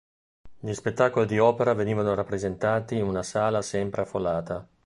Gli 0.59 0.73
spettacoli 0.73 1.27
di 1.27 1.37
opera 1.37 1.75
venivano 1.75 2.15
rappresentati 2.15 2.95
in 2.95 3.03
una 3.03 3.21
sala 3.21 3.61
sempre 3.61 4.01
affollata. 4.01 4.67